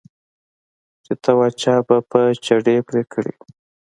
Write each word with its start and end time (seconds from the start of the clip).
چې 1.05 1.13
ته 1.23 1.31
وا 1.37 1.47
چا 1.61 1.75
به 1.87 1.97
په 2.09 2.19
چړې 2.45 2.75
پرې 2.87 3.01
کړي 3.13 3.31
وي. 3.37 3.45